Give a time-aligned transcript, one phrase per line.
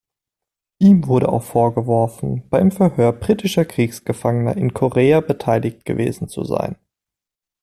[0.79, 6.75] Ihm wurde auch vorgeworfen, beim Verhör britischer Kriegsgefangener in Korea beteiligt gewesen zu sein.